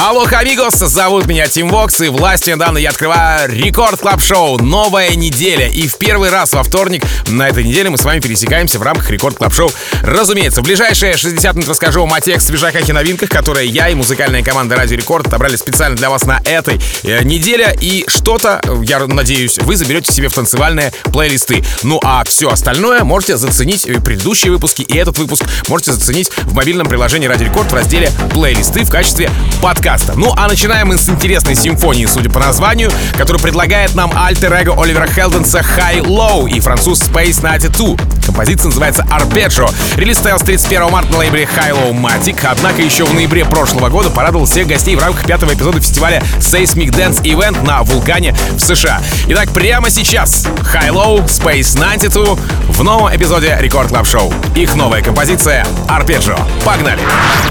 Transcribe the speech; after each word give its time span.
Hola, 0.00 0.24
amigos, 0.30 0.74
зовут 0.74 1.26
меня 1.26 1.48
Тим 1.48 1.70
Вокс, 1.70 2.00
и 2.00 2.08
власти 2.08 2.50
недавно 2.50 2.78
я 2.78 2.90
открываю 2.90 3.50
Рекорд 3.50 3.98
Клаб 3.98 4.22
Шоу. 4.22 4.56
Новая 4.62 5.16
неделя. 5.16 5.66
И 5.66 5.88
в 5.88 5.98
первый 5.98 6.30
раз 6.30 6.52
во 6.52 6.62
вторник 6.62 7.02
на 7.26 7.48
этой 7.48 7.64
неделе 7.64 7.90
мы 7.90 7.98
с 7.98 8.04
вами 8.04 8.20
пересекаемся 8.20 8.78
в 8.78 8.82
рамках 8.82 9.10
Рекорд 9.10 9.38
Клаб 9.38 9.52
Шоу. 9.52 9.72
Разумеется, 10.02 10.60
в 10.60 10.64
ближайшие 10.64 11.16
60 11.16 11.56
минут 11.56 11.68
расскажу 11.68 12.02
вам 12.02 12.12
о 12.14 12.20
тех 12.20 12.40
свежаках 12.40 12.88
и 12.88 12.92
новинках, 12.92 13.28
которые 13.28 13.66
я 13.66 13.88
и 13.88 13.94
музыкальная 13.96 14.44
команда 14.44 14.76
Радио 14.76 14.96
Рекорд 14.96 15.26
отобрали 15.26 15.56
специально 15.56 15.96
для 15.96 16.10
вас 16.10 16.24
на 16.26 16.40
этой 16.44 16.80
э, 17.02 17.24
неделе. 17.24 17.76
И 17.80 18.04
что-то, 18.06 18.60
я 18.84 19.04
надеюсь, 19.04 19.58
вы 19.58 19.74
заберете 19.74 20.12
себе 20.12 20.28
в 20.28 20.32
танцевальные 20.32 20.92
плейлисты. 21.12 21.64
Ну 21.82 21.98
а 22.04 22.22
все 22.22 22.50
остальное 22.50 23.02
можете 23.02 23.36
заценить 23.36 23.82
предыдущие 24.04 24.52
выпуски 24.52 24.82
и 24.82 24.96
этот 24.96 25.18
выпуск 25.18 25.44
можете 25.66 25.90
заценить 25.90 26.30
в 26.44 26.54
мобильном 26.54 26.86
приложении 26.86 27.26
Радио 27.26 27.46
Рекорд 27.46 27.72
в 27.72 27.74
разделе 27.74 28.12
плейлисты 28.30 28.84
в 28.84 28.90
качестве 28.90 29.28
подкаста 29.60 29.87
подкаста. 29.88 30.14
Ну 30.16 30.34
а 30.36 30.48
начинаем 30.48 30.88
мы 30.88 30.98
с 30.98 31.08
интересной 31.08 31.54
симфонии, 31.54 32.04
судя 32.04 32.28
по 32.28 32.38
названию, 32.38 32.90
которую 33.16 33.40
предлагает 33.40 33.94
нам 33.94 34.12
альтер 34.14 34.52
эго 34.52 34.74
Оливера 34.80 35.06
Хелденса 35.06 35.60
HI-LO 35.60 36.48
и 36.48 36.60
француз 36.60 37.00
Space 37.00 37.40
92. 37.40 37.96
Композиция 38.26 38.66
называется 38.66 39.06
Arpeggio. 39.10 39.72
Релиз 39.96 40.16
состоялся 40.16 40.44
31 40.44 40.90
марта 40.90 41.12
на 41.12 41.18
лейбле 41.18 41.44
HILOMATIK, 41.44 42.38
однако 42.44 42.82
еще 42.82 43.04
в 43.04 43.14
ноябре 43.14 43.46
прошлого 43.46 43.88
года 43.88 44.10
порадовал 44.10 44.44
всех 44.44 44.66
гостей 44.66 44.94
в 44.94 45.00
рамках 45.00 45.24
пятого 45.24 45.54
эпизода 45.54 45.80
фестиваля 45.80 46.22
Seismic 46.38 46.90
Dance 46.90 47.22
Event 47.22 47.64
на 47.64 47.82
Вулкане 47.82 48.36
в 48.56 48.60
США. 48.60 49.00
Итак, 49.28 49.48
прямо 49.54 49.88
сейчас 49.88 50.44
HI-LO, 50.74 51.24
Space 51.24 51.74
92 51.74 52.36
в 52.68 52.84
новом 52.84 53.14
эпизоде 53.16 53.56
Рекорд 53.58 53.88
Клаб 53.88 54.06
Шоу. 54.06 54.34
Их 54.54 54.74
новая 54.74 55.00
композиция 55.00 55.66
Arpeggio. 55.86 56.38
Погнали! 56.64 57.00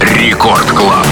Рекорд 0.01 0.69
Клаб. 0.71 1.07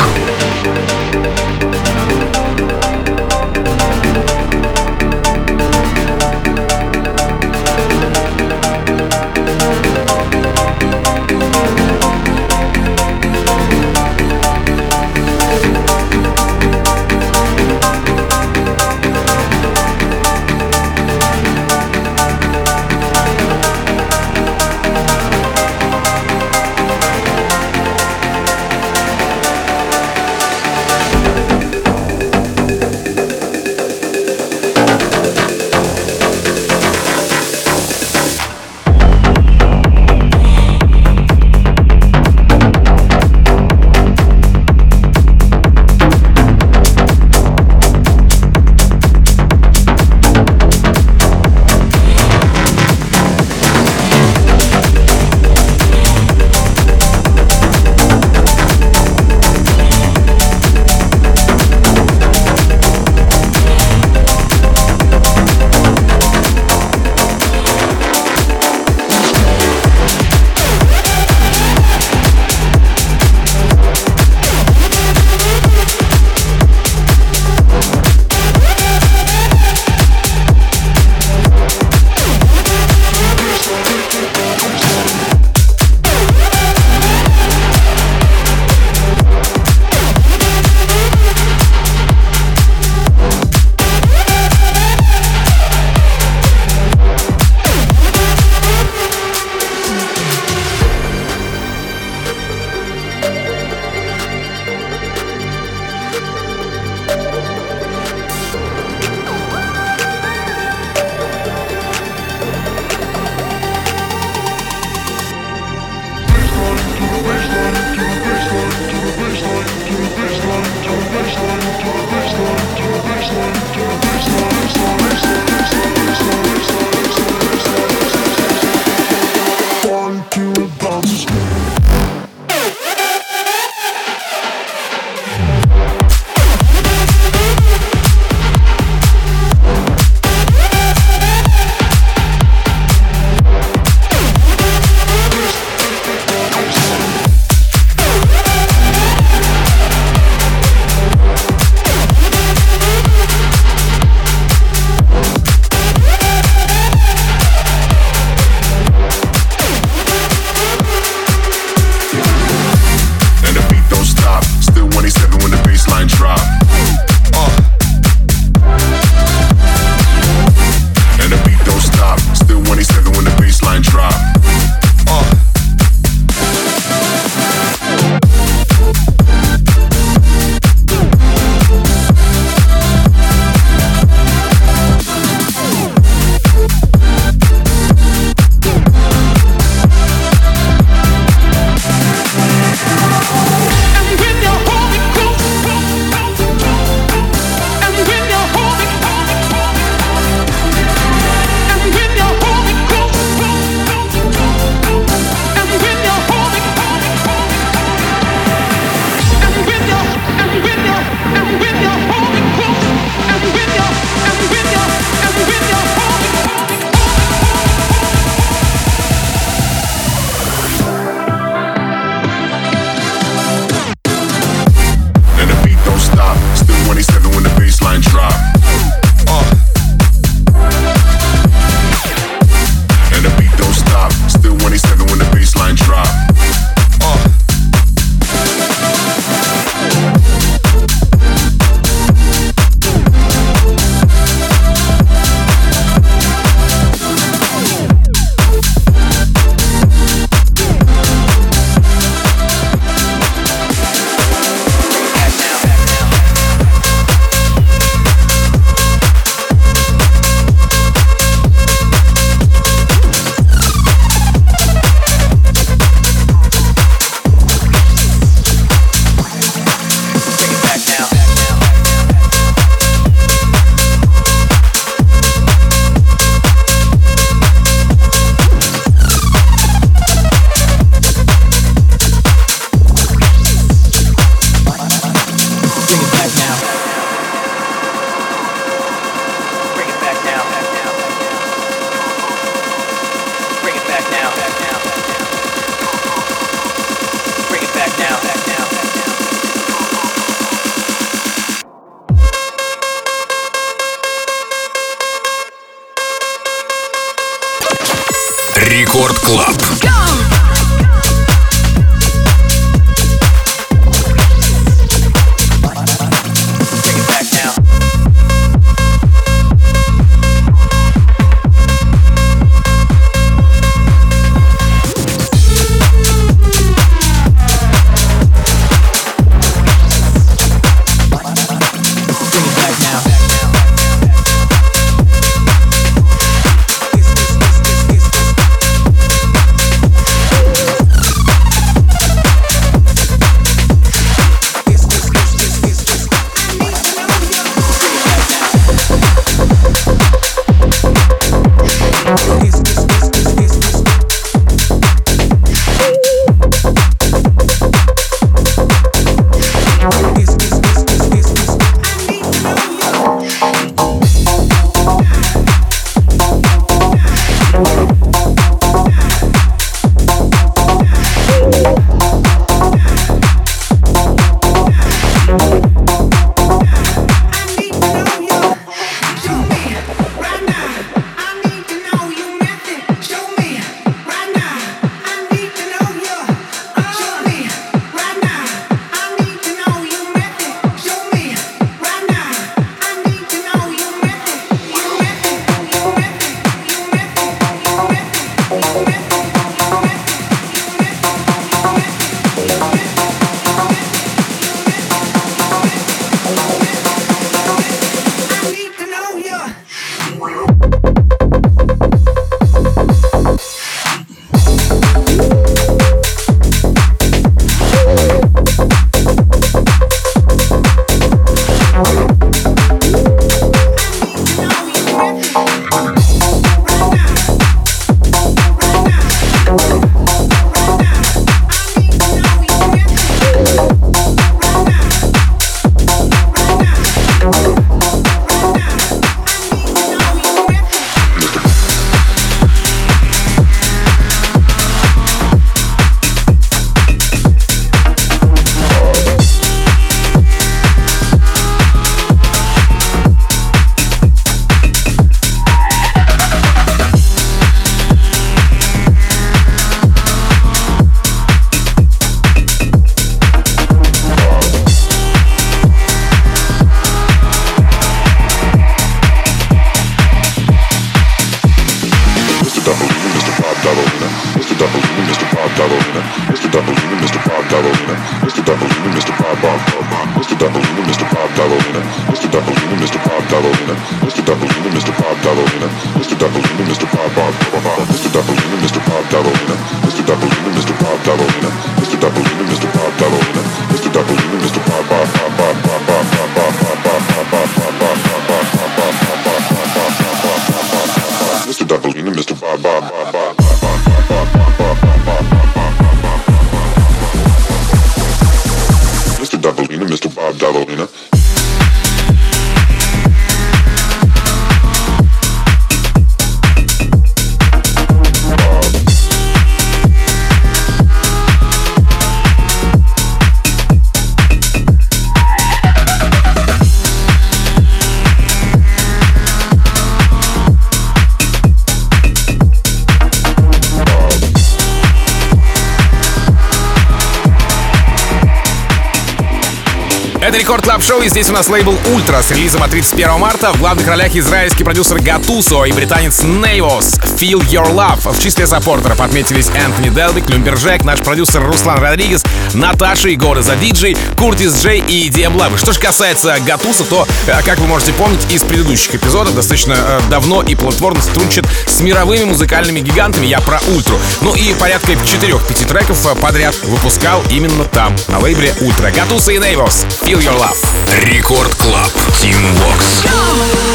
Шоу, 540.86 541.02
и 541.02 541.10
здесь 541.10 541.32
у 541.32 541.34
нас 541.34 541.50
лейбл 541.50 541.76
Ультра 541.96 542.22
с 542.22 542.30
релизом 542.30 542.62
от 542.62 542.70
31 542.70 543.18
марта. 543.18 543.52
В 543.54 543.58
главных 543.58 543.88
ролях 543.88 544.16
израильский 544.16 544.64
продюсер 544.64 545.00
Гатусо 545.00 545.64
и 545.64 545.72
британец 545.72 546.22
Нейвос. 546.22 547.00
Feel 547.18 547.40
Your 547.40 547.74
Love. 547.74 548.16
В 548.16 548.22
числе 548.22 548.46
саппортеров 548.46 549.02
отметились 549.02 549.50
Энтони 549.50 549.90
Делвик, 549.90 550.30
Люмбержек, 550.30 550.84
наш 550.84 551.00
продюсер 551.00 551.44
Руслан 551.44 551.80
Родригес, 551.80 552.24
Наташа 552.54 553.10
и 553.10 553.16
Горы 553.16 553.42
за 553.42 553.56
диджей, 553.56 553.98
Куртис 554.16 554.62
Джей 554.62 554.80
и 554.80 555.10
Диэм 555.10 555.36
Лавы. 555.36 555.58
Что 555.58 555.72
же 555.72 555.80
касается 555.80 556.38
Гатуса, 556.46 556.84
то, 556.84 557.08
э, 557.26 557.42
как 557.44 557.58
вы 557.58 557.66
можете 557.66 557.92
помнить 557.94 558.32
из 558.32 558.44
предыдущих 558.44 558.94
эпизодов, 558.94 559.34
достаточно 559.34 559.74
э, 559.74 560.02
давно 560.12 560.44
и 560.44 560.54
плодотворно 560.54 561.02
сотрудничает 561.02 561.48
с 561.68 561.80
мировыми 561.80 562.26
музыкальными 562.26 562.82
гигантами. 562.82 563.26
Я 563.26 563.40
про 563.40 563.60
Ультру. 563.74 563.98
Ну 564.22 564.36
и 564.36 564.54
порядка 564.54 564.92
4-5 564.92 565.68
треков 565.68 566.06
э, 566.06 566.16
подряд 566.16 566.56
выпускал 566.64 567.24
именно 567.32 567.64
там, 567.64 567.96
на 568.08 568.20
лейбле 568.20 568.54
Ультра. 568.62 568.92
Гатуса 568.92 569.32
и 569.32 569.40
Нейвос. 569.40 569.88
Feel 570.04 570.20
Your 570.20 570.38
Love. 570.38 570.75
Рекорд 570.88 571.56
Клаб. 571.56 571.92
Team 572.20 572.42
Vox. 572.60 573.02
Chasing 573.02 573.75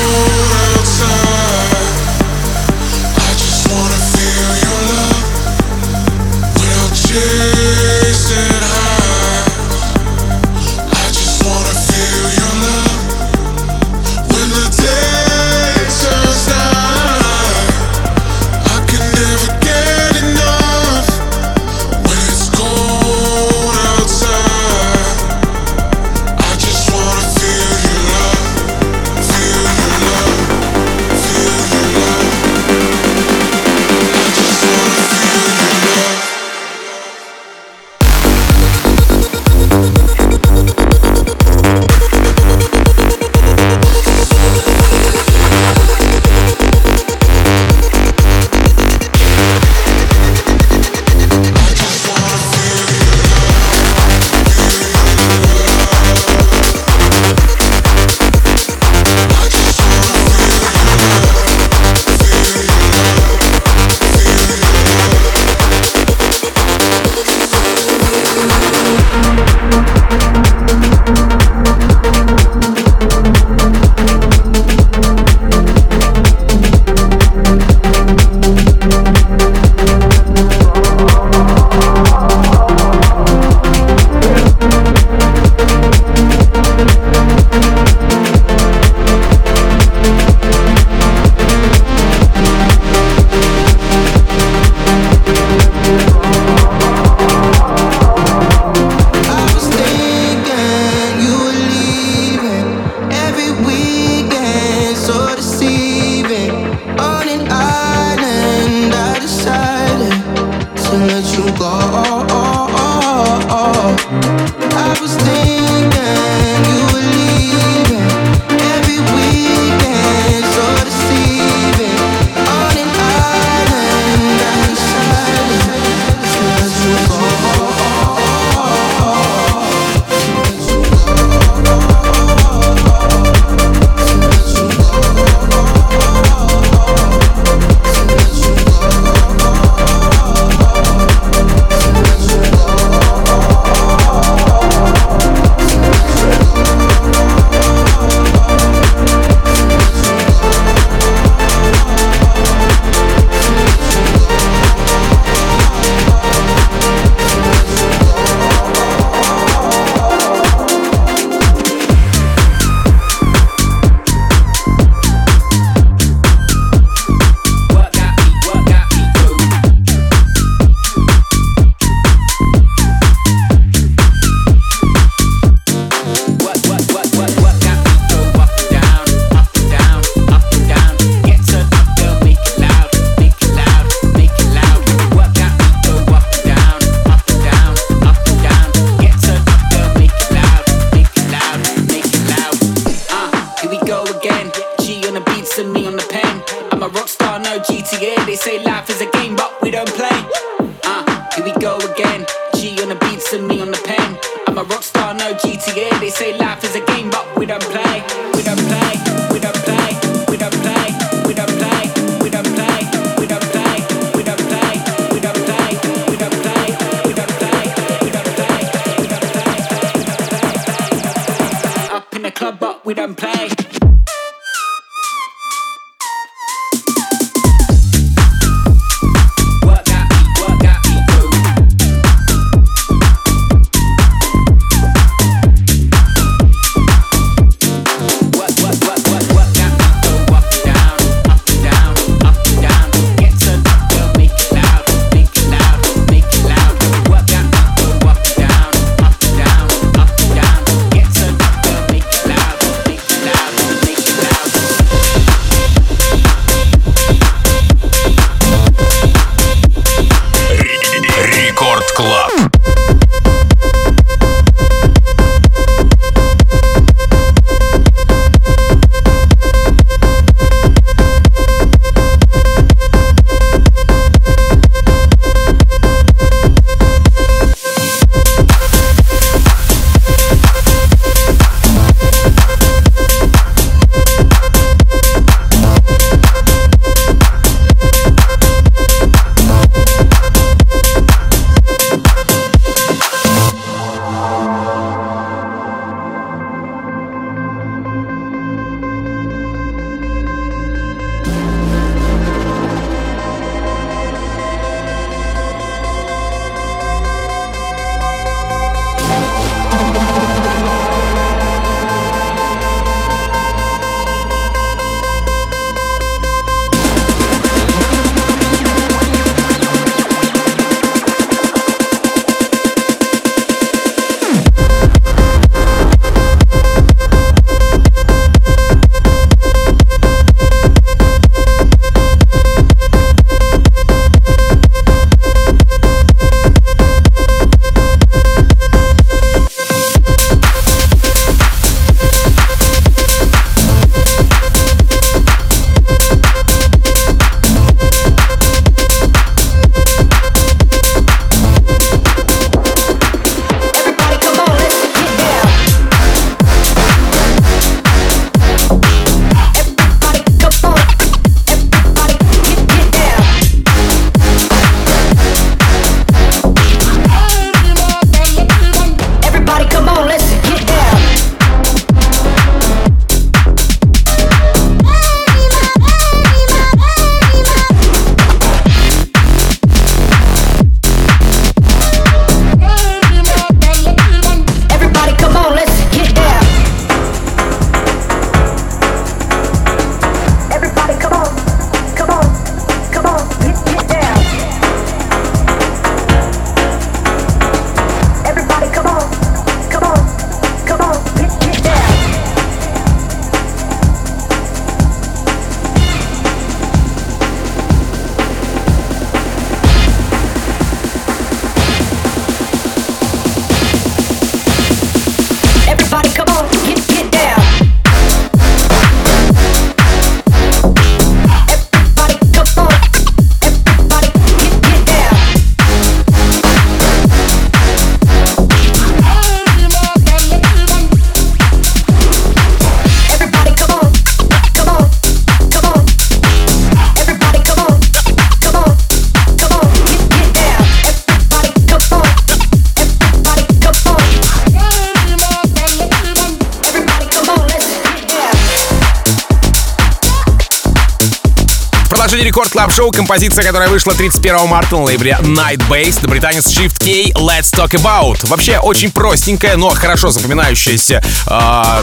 Club 452.60 452.76
Show 452.76 452.94
композиция, 452.94 453.42
которая 453.42 453.70
вышла 453.70 453.94
31 453.94 454.46
марта 454.46 454.76
на 454.76 454.82
лейбле 454.82 455.16
Night 455.22 455.66
Based, 455.70 456.06
британец 456.06 456.46
Shift 456.46 456.78
K 456.78 457.10
Let's 457.18 457.54
Talk 457.54 457.70
About. 457.70 458.18
Вообще 458.28 458.58
очень 458.58 458.90
простенькая, 458.90 459.56
но 459.56 459.70
хорошо 459.70 460.10
запоминающаяся 460.10 461.02
э, 461.26 461.82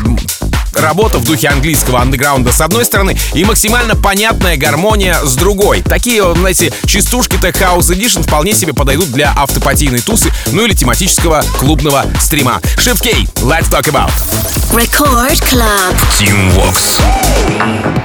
работа 0.79 1.17
в 1.17 1.23
духе 1.23 1.47
английского 1.47 1.99
андеграунда 1.99 2.51
с 2.51 2.61
одной 2.61 2.85
стороны 2.85 3.17
и 3.33 3.43
максимально 3.43 3.95
понятная 3.95 4.55
гармония 4.55 5.19
с 5.23 5.33
другой. 5.33 5.81
Такие, 5.81 6.35
знаете, 6.35 6.71
частушки 6.85 7.37
Tech 7.37 7.53
House 7.53 7.89
Edition 7.89 8.21
вполне 8.21 8.53
себе 8.53 8.73
подойдут 8.73 9.11
для 9.11 9.33
автопатийной 9.35 10.01
тусы, 10.01 10.31
ну 10.51 10.63
или 10.63 10.75
тематического 10.75 11.43
клубного 11.57 12.05
стрима. 12.21 12.61
Shift 12.75 13.01
K 13.01 13.09
Let's 13.41 13.71
Talk 13.71 13.85
About. 13.89 14.11
Record 14.71 15.41
Club. 15.41 15.97
Teamworks. 16.19 17.96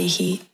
Body 0.00 0.08
heat. 0.08 0.49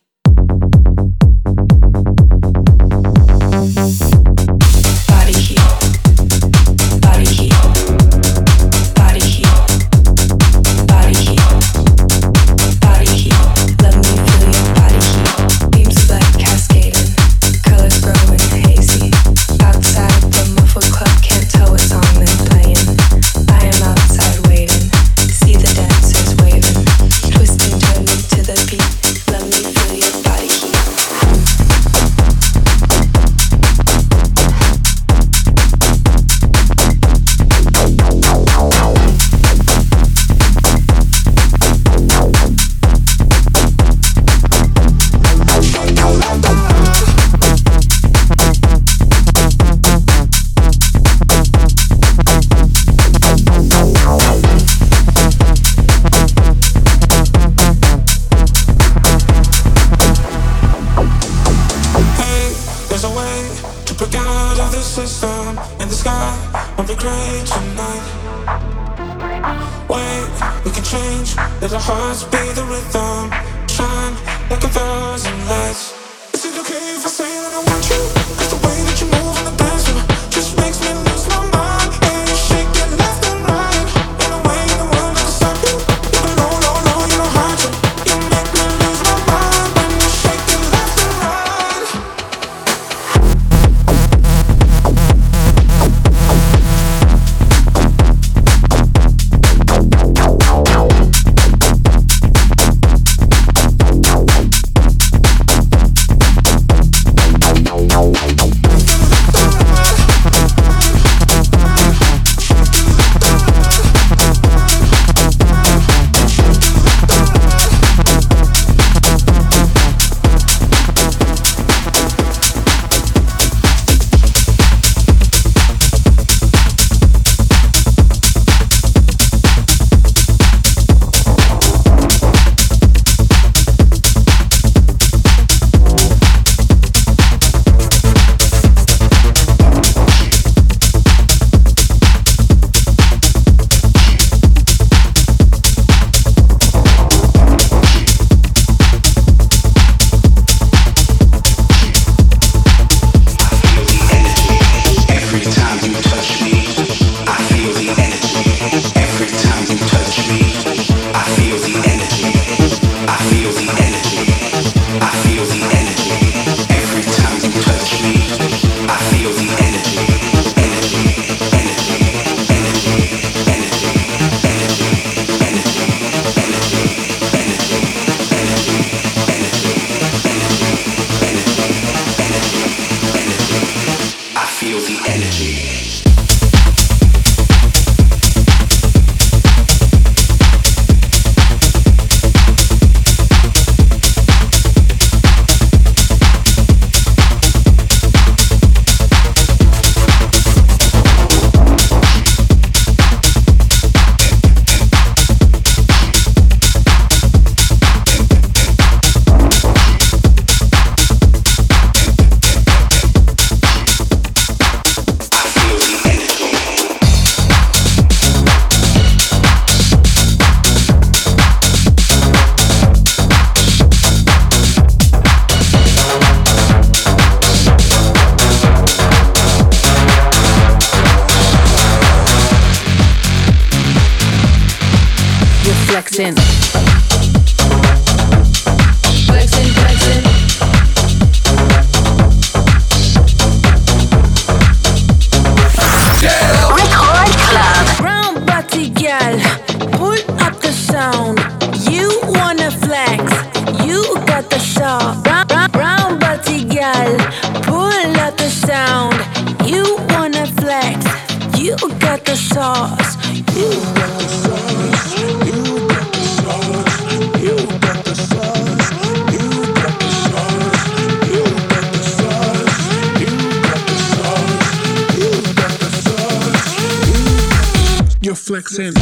Flexing. 278.47 278.93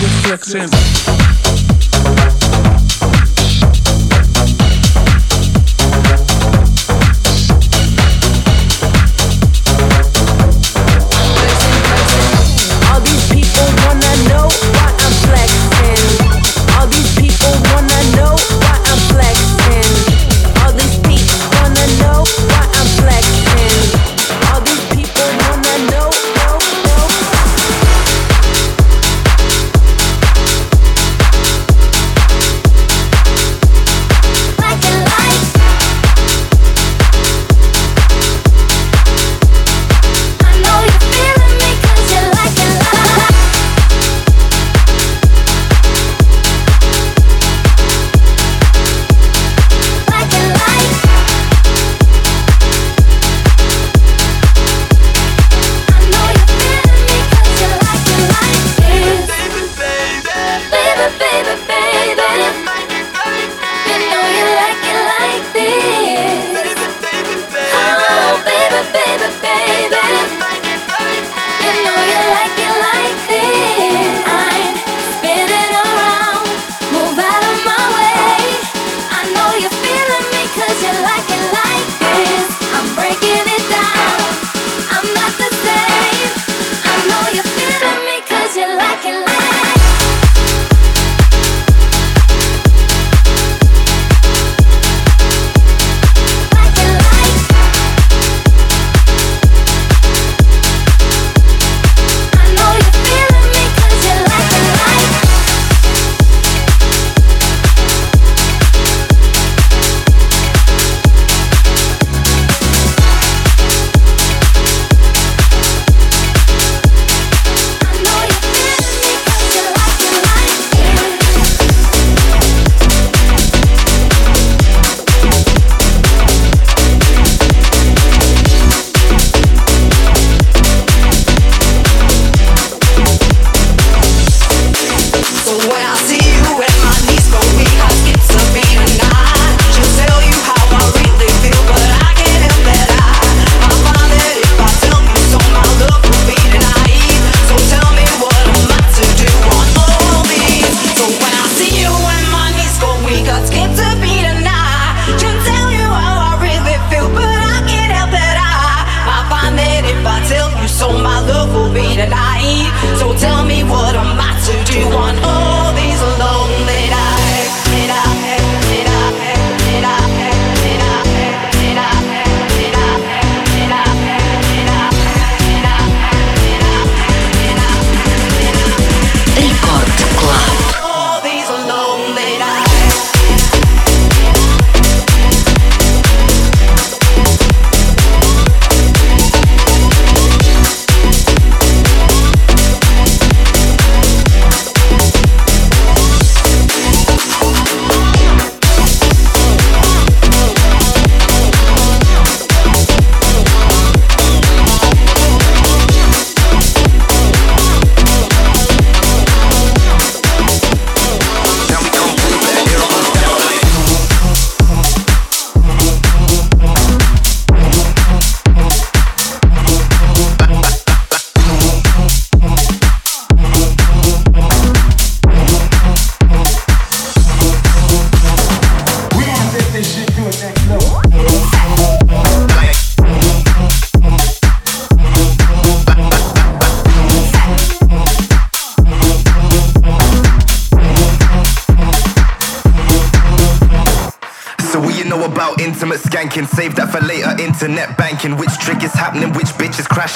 You're 0.00 0.10
flexing. 0.22 1.25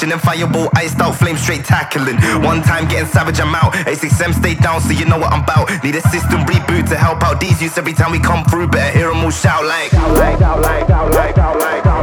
Crashing? 0.00 0.12
And 0.12 0.20
fireball 0.20 0.68
iced 0.74 1.00
out, 1.00 1.16
flame 1.16 1.36
straight 1.36 1.64
tackling. 1.64 2.16
One 2.42 2.62
time 2.62 2.88
getting 2.88 3.06
savage, 3.06 3.40
I'm 3.40 3.54
out. 3.54 3.72
A6M 3.72 4.34
stay 4.34 4.54
down, 4.54 4.80
so 4.80 4.92
you 4.92 5.04
know 5.04 5.18
what 5.18 5.32
I'm 5.32 5.42
about. 5.42 5.70
Need 5.84 5.96
a 5.96 6.02
system 6.08 6.40
reboot 6.40 6.88
to 6.88 6.96
help 6.96 7.22
out 7.22 7.40
these 7.40 7.60
youths 7.62 7.78
every 7.78 7.92
time 7.92 8.12
we 8.12 8.18
come 8.18 8.44
through. 8.44 8.68
Better 8.68 8.96
hear 8.96 9.08
them 9.08 9.24
all 9.24 9.30
shout 9.30 9.64
like. 9.64 9.90
Shout 9.90 10.16
like, 10.16 10.40
like, 10.40 10.88
like, 10.88 10.88
like, 10.88 11.36
like, 11.36 11.36
like, 11.36 11.84
like. 11.84 11.99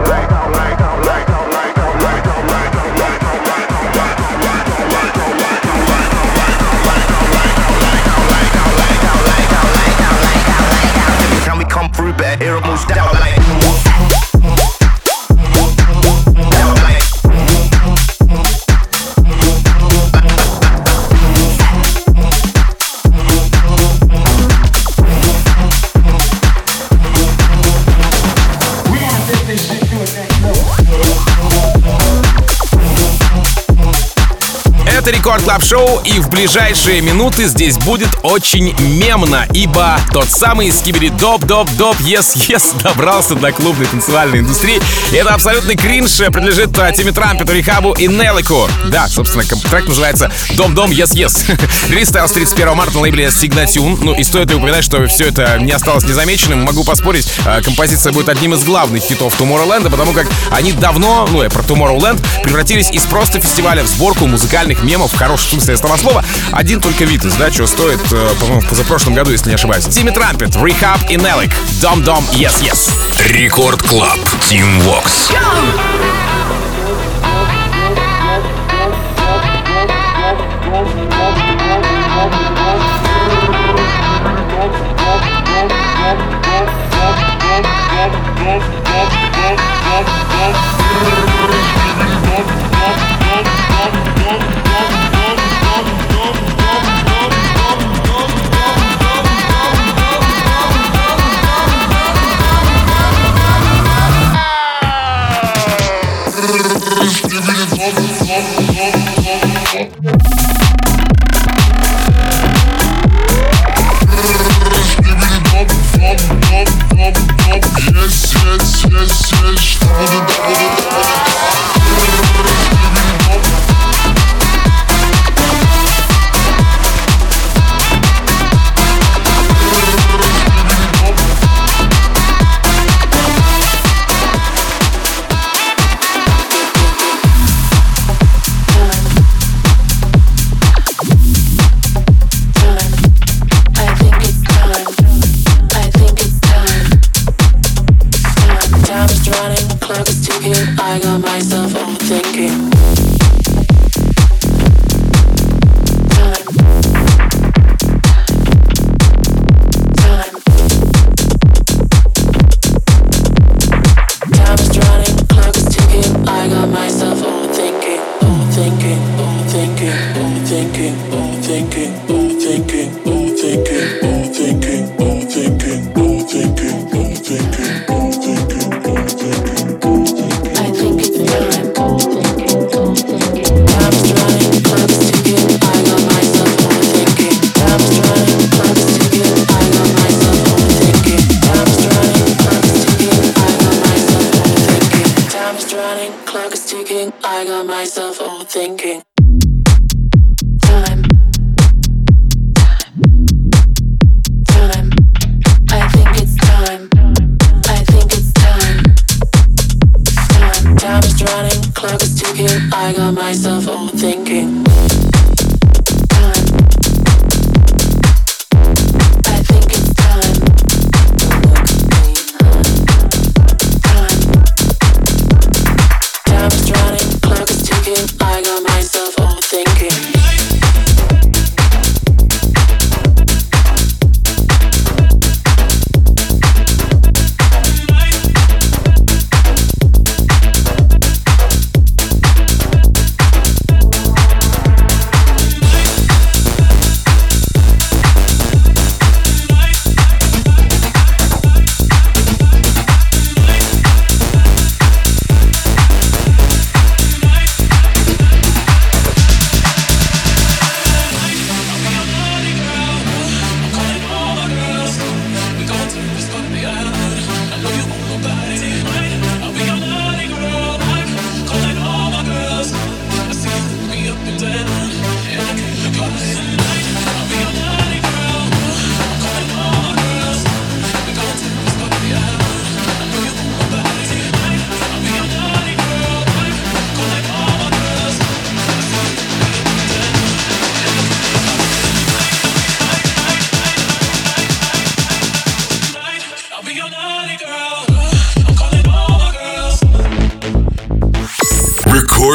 Это 35.07 35.15
Рекорд 35.15 35.43
Клаб 35.43 35.63
Шоу, 35.63 36.01
и 36.03 36.19
в 36.19 36.29
ближайшие 36.29 36.99
минуты 36.99 37.45
здесь 37.45 37.77
будет 37.77 38.09
очень 38.23 38.75
мемно, 38.77 39.47
ибо 39.53 39.97
тот 40.11 40.25
самый 40.25 40.69
Skibidi 40.69 41.07
Dop 41.07 41.45
Dop 41.45 41.69
Dop 41.77 41.95
Yes 42.01 42.35
Yes 42.35 42.81
добрался 42.83 43.35
до 43.35 43.53
клубной 43.53 43.85
танцевальной 43.85 44.39
индустрии. 44.39 44.81
И 45.13 45.15
это 45.15 45.33
абсолютный 45.33 45.77
кринж 45.77 46.17
принадлежит 46.17 46.77
э, 46.77 46.91
Тимми 46.91 47.11
Трампету, 47.11 47.53
Рихабу 47.53 47.93
и 47.93 48.07
Нелику. 48.07 48.67
Да, 48.87 49.07
собственно, 49.07 49.45
трек 49.45 49.87
называется 49.87 50.29
Dom 50.57 50.75
Dom 50.75 50.91
Yes 50.91 51.13
Yes. 51.15 51.57
Релиз 51.89 52.07
состоялся 52.07 52.33
31 52.33 52.75
марта 52.75 52.95
на 52.95 53.01
лейбле 53.03 53.27
Signatune. 53.27 53.99
Ну 54.01 54.13
и 54.13 54.25
стоит 54.25 54.49
ли 54.49 54.57
упоминать, 54.57 54.83
что 54.83 55.07
все 55.07 55.27
это 55.27 55.57
не 55.59 55.71
осталось 55.71 56.03
незамеченным. 56.03 56.63
Могу 56.63 56.83
поспорить, 56.83 57.29
э, 57.45 57.61
композиция 57.61 58.11
будет 58.11 58.27
одним 58.27 58.55
из 58.55 58.65
главных 58.65 59.03
хитов 59.03 59.39
Tomorrowland, 59.39 59.89
потому 59.89 60.11
как 60.11 60.27
они 60.51 60.73
давно, 60.73 61.29
ну 61.31 61.43
я 61.43 61.49
про 61.49 61.61
Tomorrowland, 61.61 62.21
превратились 62.43 62.91
из 62.91 63.03
просто 63.03 63.39
фестиваля 63.39 63.83
в 63.83 63.87
сборку 63.87 64.27
музыкальных 64.27 64.83
мемов 64.83 64.96
мемов 64.97 65.13
в 65.13 65.17
хорошем 65.17 65.51
смысле 65.51 65.75
этого 65.75 65.95
слова. 65.97 66.25
Один 66.51 66.81
только 66.81 67.03
Витас, 67.03 67.35
да, 67.35 67.51
что 67.51 67.67
стоит, 67.67 68.01
э, 68.11 68.35
по-моему, 68.39 68.61
в 68.61 68.67
позапрошлом 68.67 69.13
году, 69.13 69.31
если 69.31 69.49
не 69.49 69.55
ошибаюсь. 69.55 69.85
Timmy 69.85 70.09
Trumpet, 70.09 70.55
R3HAB 70.55 70.99
и 71.09 71.15
Naeleck. 71.15 71.51
Dom 71.81 72.00
Dom, 72.00 72.25
yes, 72.33 72.61
yes. 72.61 72.91
Рекорд 73.29 73.81
Клаб. 73.83 74.19
Тим 74.49 74.79
Вокс. 74.81 75.29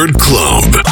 Word 0.03 0.19
Club. 0.19 0.82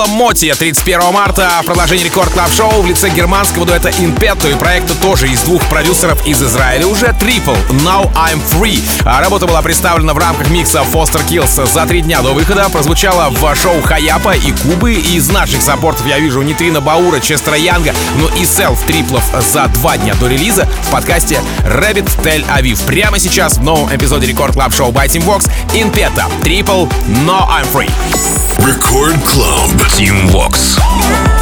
Лейбла 0.00 0.06
Мотия 0.06 0.54
31 0.54 1.12
марта 1.12 1.50
в 1.62 1.66
продолжении 1.66 2.04
рекорд 2.04 2.30
клаб 2.30 2.50
шоу 2.50 2.82
в 2.82 2.86
лице 2.86 3.10
германского 3.10 3.66
дуэта 3.66 3.90
Инпетто 3.98 4.48
и 4.48 4.54
проекта 4.54 4.94
тоже 4.94 5.28
из 5.28 5.42
двух 5.42 5.62
продюсеров 5.66 6.26
из 6.26 6.42
Израиля 6.42 6.86
уже 6.86 7.06
Triple 7.06 7.58
Now 7.70 8.10
I'm 8.14 8.40
Free. 8.52 8.80
А 9.04 9.20
работа 9.20 9.46
была 9.46 9.62
представлена 9.62 10.14
в 10.14 10.18
рамках 10.18 10.48
микса 10.50 10.82
Foster 10.92 11.26
Kills 11.28 11.66
за 11.66 11.86
три 11.86 12.02
дня 12.02 12.22
до 12.22 12.32
выхода. 12.32 12.68
Прозвучала 12.70 13.30
в 13.30 13.54
шоу 13.56 13.80
Хаяпа 13.82 14.34
и 14.36 14.52
Кубы. 14.52 14.94
И 14.94 15.16
из 15.16 15.28
наших 15.30 15.62
саппортов 15.62 16.06
я 16.06 16.18
вижу 16.18 16.42
Нитрина 16.42 16.80
Баура, 16.80 17.20
Честера 17.20 17.56
Янга, 17.56 17.94
ну 18.16 18.28
и 18.40 18.44
селф 18.44 18.80
триплов 18.84 19.24
за 19.52 19.66
два 19.68 19.96
дня 19.98 20.14
до 20.14 20.28
релиза 20.28 20.68
в 20.88 20.90
подкасте 20.92 21.40
Rabbit 21.64 22.08
Tel 22.22 22.46
Aviv. 22.48 22.84
Прямо 22.86 23.18
сейчас 23.18 23.58
в 23.58 23.62
новом 23.62 23.94
эпизоде 23.94 24.26
рекорд 24.26 24.54
клаб 24.54 24.74
шоу 24.74 24.92
by 24.92 25.06
Team 25.06 25.24
Vox 25.24 25.50
Инпетто 25.74 26.26
Triple 26.42 26.90
Now 27.26 27.48
I'm 27.48 27.66
Free. 27.72 28.49
Record 28.62 29.16
Club 29.24 29.70
Team 29.88 30.28
Vox. 30.28 31.39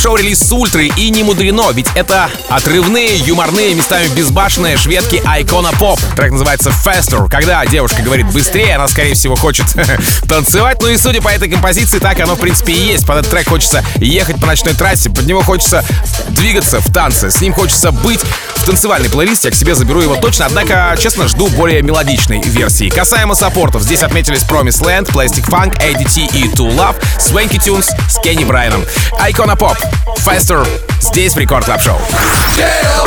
Шоу 0.00 0.14
релиз 0.14 0.38
с 0.38 0.52
Ультры, 0.52 0.86
и 0.86 1.10
не 1.10 1.24
мудрено, 1.24 1.72
ведь 1.72 1.88
это 1.96 2.30
отрывные, 2.48 3.16
юморные, 3.16 3.74
местами 3.74 4.06
безбашенные 4.14 4.76
шведки 4.76 5.16
Icona 5.16 5.76
Pop. 5.76 5.98
Трек 6.14 6.30
называется 6.30 6.70
Faster. 6.70 7.28
Когда 7.28 7.66
девушка 7.66 8.02
говорит 8.02 8.26
быстрее, 8.30 8.76
она, 8.76 8.86
скорее 8.86 9.14
всего, 9.14 9.34
хочет 9.34 9.66
танцевать. 10.28 10.80
Ну 10.80 10.88
и 10.88 10.96
судя 10.96 11.20
по 11.20 11.28
этой 11.28 11.50
композиции, 11.50 11.98
так 11.98 12.20
оно, 12.20 12.36
в 12.36 12.38
принципе, 12.38 12.72
и 12.72 12.86
есть. 12.92 13.06
Под 13.06 13.18
этот 13.18 13.30
трек 13.32 13.48
хочется 13.48 13.84
ехать 13.96 14.40
по 14.40 14.46
ночной 14.46 14.74
трассе, 14.74 15.10
под 15.10 15.26
него 15.26 15.42
хочется 15.42 15.84
двигаться 16.28 16.80
в 16.80 16.92
танце, 16.92 17.32
с 17.32 17.40
ним 17.40 17.52
хочется 17.52 17.90
быть 17.90 18.20
в 18.68 18.70
танцевальной 18.70 19.08
плейлисте. 19.08 19.48
Я 19.48 19.52
к 19.52 19.54
себе 19.54 19.74
заберу 19.74 20.02
его 20.02 20.16
точно, 20.16 20.44
однако, 20.44 20.94
честно, 21.00 21.26
жду 21.26 21.48
более 21.48 21.80
мелодичной 21.80 22.42
версии. 22.42 22.90
Касаемо 22.90 23.34
саппортов, 23.34 23.82
здесь 23.82 24.02
отметились 24.02 24.42
Promise 24.42 24.82
Land, 24.82 25.06
Plastic 25.06 25.48
Funk, 25.48 25.78
ADT 25.78 26.36
и 26.36 26.48
Too 26.48 26.76
Love, 26.76 26.96
Swanky 27.18 27.58
Tunes 27.58 27.88
с 28.10 28.20
Кенни 28.20 28.44
Брайаном. 28.44 28.84
Icona 29.26 29.56
Pop, 29.56 29.78
Faster, 30.18 30.68
здесь 31.00 31.32
в 31.32 31.38
Рекорд 31.38 31.64
Клаб 31.64 31.80
Шоу. 31.80 31.98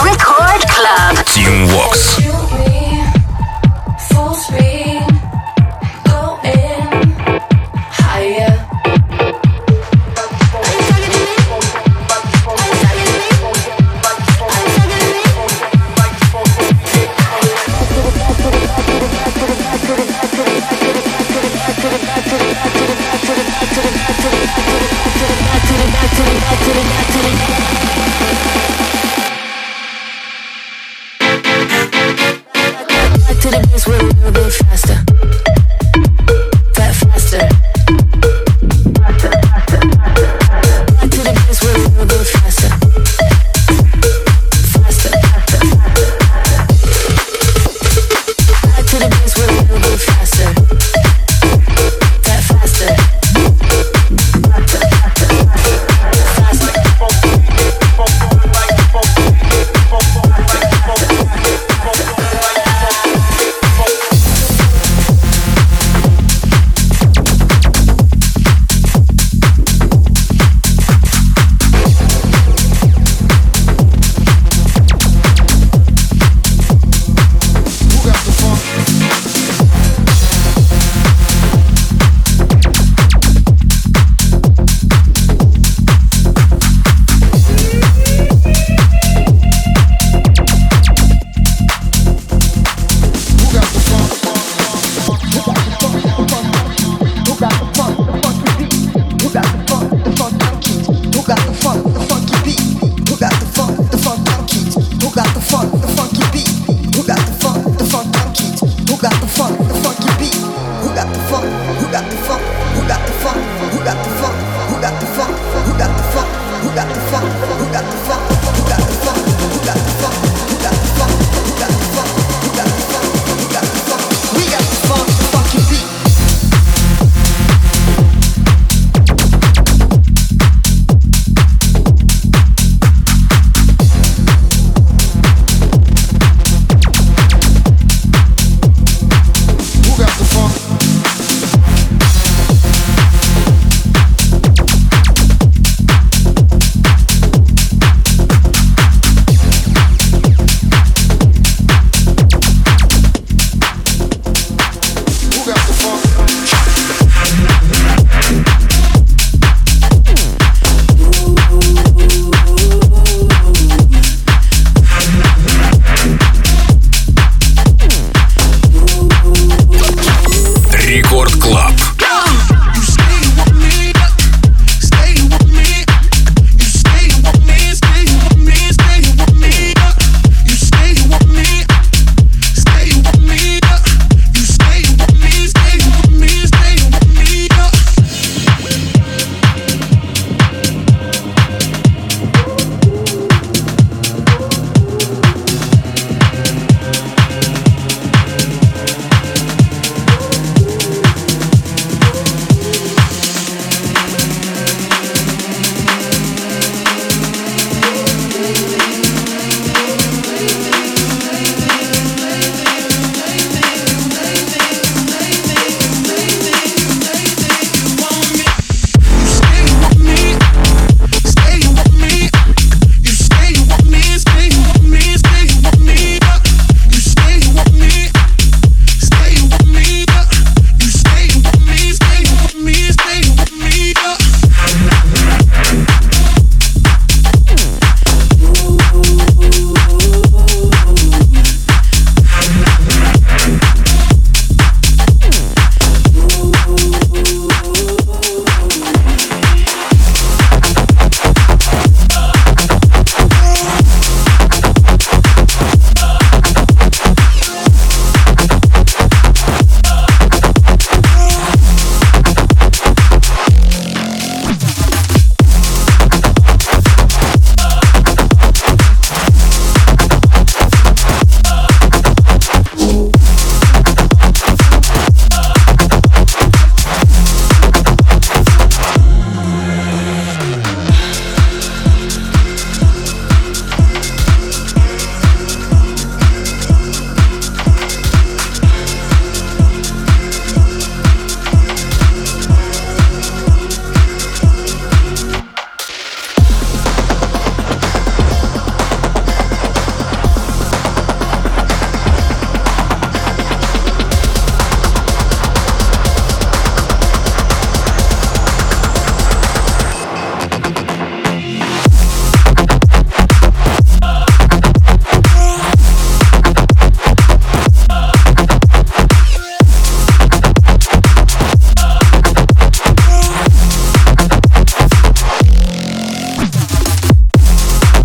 Record 0.04 0.64
Club. 0.66 1.24
Team 1.26 1.70
Vox. 1.70 2.41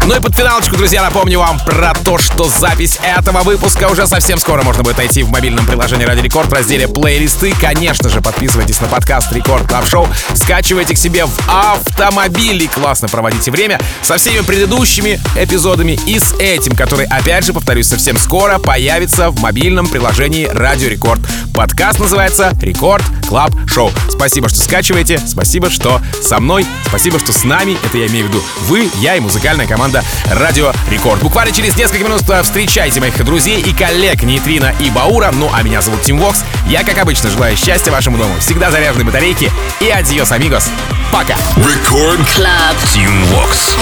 Ну 0.07 0.15
и 0.15 0.21
под 0.21 0.37
финалочку, 0.37 0.77
друзья, 0.77 1.03
напомню 1.03 1.41
вам 1.41 1.59
про 1.59 1.93
то, 1.93 2.17
что 2.17 2.45
запись 2.45 3.01
этого 3.03 3.41
выпуска 3.41 3.89
уже 3.89 4.07
совсем 4.07 4.39
скоро 4.39 4.63
можно 4.63 4.85
будет 4.85 4.99
найти 4.99 5.25
в 5.25 5.31
мобильном 5.31 5.67
приложении 5.67 6.05
Радио 6.05 6.21
Рекорд 6.21 6.49
в 6.49 6.53
разделе 6.53 6.87
плейлисты. 6.87 7.53
Конечно 7.61 8.09
же, 8.09 8.21
подписывайтесь 8.21 8.81
на 8.81 8.87
подкаст 8.87 9.33
Рекорд 9.33 9.67
Клаб 9.69 9.85
Шоу, 9.85 10.07
скачивайте 10.33 10.95
к 10.95 10.99
себе 10.99 11.27
в 11.27 11.33
автомобиль 11.49 12.63
и 12.63 12.69
классно 12.69 13.09
проводите 13.09 13.51
время 13.51 13.81
со 14.01 14.17
всеми 14.17 14.43
предыдущими 14.43 15.21
эпизодами 15.35 15.99
и 16.07 16.21
с 16.21 16.35
этим, 16.39 16.77
который, 16.77 17.07
опять 17.07 17.45
же, 17.45 17.53
повторюсь, 17.53 17.89
совсем 17.89 18.17
скоро 18.17 18.61
появится 18.61 19.31
в 19.31 19.41
мобильном 19.41 19.89
приложении 19.89 20.45
Радио 20.45 20.89
Рекорд. 20.89 21.21
Подкаст 21.53 21.99
называется 21.99 22.53
Рекорд 22.63 23.03
Клаб 23.29 23.51
Шоу. 23.67 23.91
Спасибо, 24.09 24.49
что 24.49 24.61
скачиваете, 24.61 25.19
спасибо, 25.27 25.69
что 25.69 26.01
со 26.23 26.39
мной, 26.39 26.65
спасибо, 26.87 27.19
что 27.19 27.33
с 27.33 27.43
нами, 27.43 27.77
это 27.85 27.99
я 27.99 28.07
имею 28.07 28.27
в 28.27 28.29
виду 28.29 28.43
вы, 28.69 28.89
я 29.01 29.17
и 29.17 29.21
музыкальная 29.21 29.67
команда 29.67 29.96
рекорда 29.97 30.05
«Радио 30.31 30.73
Рекорд». 30.91 31.23
Буквально 31.23 31.55
через 31.55 31.77
несколько 31.77 32.05
минут 32.05 32.29
э, 32.29 32.43
встречайте 32.43 33.01
моих 33.01 33.23
друзей 33.25 33.61
и 33.61 33.73
коллег 33.73 34.23
Нейтрина 34.23 34.75
и 34.81 34.91
Баура. 34.91 35.31
Ну, 35.33 35.51
а 35.53 35.63
меня 35.63 35.83
зовут 35.83 36.03
Тим 36.03 36.19
Вокс. 36.19 36.45
Я, 36.67 36.85
как 36.85 36.99
обычно, 36.99 37.31
желаю 37.31 37.57
счастья 37.57 37.91
вашему 37.91 38.19
дому, 38.19 38.35
всегда 38.41 38.71
заряженные 38.71 39.05
батарейки 39.05 39.51
и 39.81 39.89
adiós, 39.89 40.33
amigos. 40.33 40.71
Пока! 41.13 41.37
Рекорд 41.57 42.21
Клаб 42.35 42.77
Тим 42.93 43.25
Вокс. 43.27 43.77